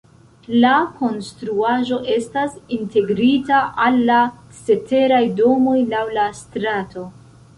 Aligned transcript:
La 0.61 0.69
konstruaĵo 1.01 1.99
estas 2.13 2.55
integrita 2.79 3.59
al 3.87 3.99
la 4.09 4.17
ceteraj 4.61 5.21
domoj 5.43 5.77
laŭ 5.95 6.03
la 6.19 6.27
strato. 6.41 7.05